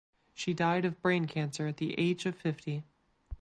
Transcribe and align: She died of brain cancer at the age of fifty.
She 0.33 0.55
died 0.55 0.83
of 0.85 0.99
brain 0.99 1.27
cancer 1.27 1.67
at 1.67 1.77
the 1.77 1.93
age 1.99 2.25
of 2.25 2.33
fifty. 2.35 2.81